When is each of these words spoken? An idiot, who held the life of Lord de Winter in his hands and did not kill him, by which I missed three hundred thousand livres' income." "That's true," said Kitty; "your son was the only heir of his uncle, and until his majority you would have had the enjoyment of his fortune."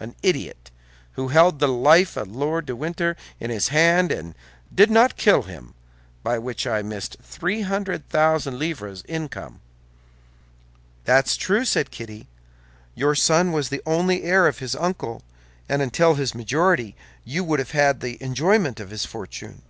An 0.00 0.16
idiot, 0.20 0.72
who 1.12 1.28
held 1.28 1.60
the 1.60 1.68
life 1.68 2.16
of 2.16 2.26
Lord 2.34 2.66
de 2.66 2.74
Winter 2.74 3.14
in 3.38 3.50
his 3.50 3.68
hands 3.68 4.12
and 4.12 4.34
did 4.74 4.90
not 4.90 5.16
kill 5.16 5.42
him, 5.44 5.74
by 6.24 6.40
which 6.40 6.66
I 6.66 6.82
missed 6.82 7.18
three 7.22 7.60
hundred 7.62 8.08
thousand 8.08 8.58
livres' 8.58 9.04
income." 9.06 9.60
"That's 11.04 11.36
true," 11.36 11.64
said 11.64 11.92
Kitty; 11.92 12.26
"your 12.96 13.14
son 13.14 13.52
was 13.52 13.68
the 13.68 13.80
only 13.86 14.24
heir 14.24 14.48
of 14.48 14.58
his 14.58 14.74
uncle, 14.74 15.22
and 15.68 15.80
until 15.80 16.14
his 16.16 16.34
majority 16.34 16.96
you 17.24 17.44
would 17.44 17.60
have 17.60 17.70
had 17.70 18.00
the 18.00 18.20
enjoyment 18.20 18.80
of 18.80 18.90
his 18.90 19.04
fortune." 19.04 19.62